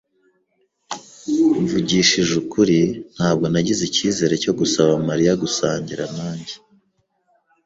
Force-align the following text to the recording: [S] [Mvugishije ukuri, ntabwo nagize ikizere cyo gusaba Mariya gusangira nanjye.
[S] 0.95 1.59
[Mvugishije 1.61 2.33
ukuri, 2.41 2.79
ntabwo 3.15 3.45
nagize 3.53 3.81
ikizere 3.89 4.33
cyo 4.43 4.53
gusaba 4.59 4.93
Mariya 5.07 5.33
gusangira 5.43 6.03
nanjye. 6.15 6.55